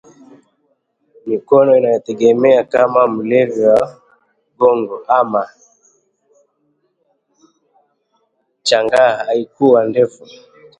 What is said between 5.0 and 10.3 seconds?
ama chang'aa Haikuwa ndefu